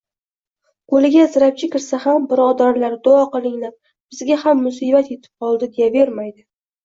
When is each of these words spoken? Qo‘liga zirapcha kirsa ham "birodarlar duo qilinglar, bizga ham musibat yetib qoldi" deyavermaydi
Qo‘liga 0.93 1.25
zirapcha 1.33 1.67
kirsa 1.75 1.99
ham 2.05 2.23
"birodarlar 2.31 2.95
duo 3.09 3.19
qilinglar, 3.35 3.75
bizga 4.15 4.37
ham 4.47 4.65
musibat 4.69 5.13
yetib 5.15 5.45
qoldi" 5.45 5.69
deyavermaydi 5.77 6.35